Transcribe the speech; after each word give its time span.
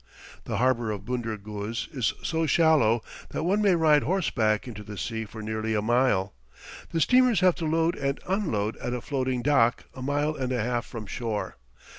The 0.45 0.57
harbor 0.57 0.89
of 0.89 1.05
Bunder 1.05 1.37
Guz 1.37 1.87
is 1.91 2.15
so 2.23 2.47
shallow 2.47 3.03
that 3.29 3.43
one 3.43 3.61
may 3.61 3.75
ride 3.75 4.01
horseback 4.01 4.67
into 4.67 4.81
the 4.81 4.97
sea 4.97 5.25
for 5.25 5.43
nearly 5.43 5.75
a 5.75 5.81
mile. 5.83 6.33
The 6.89 6.99
steamers 6.99 7.41
have 7.41 7.53
to 7.57 7.65
load 7.67 7.95
and 7.97 8.19
unload 8.27 8.77
at 8.77 8.95
a 8.95 9.01
floating 9.01 9.43
dock 9.43 9.83
a 9.93 10.01
mile 10.01 10.33
and 10.33 10.51
a 10.51 10.59
half 10.59 10.87
from 10.87 11.05
shore. 11.05 11.57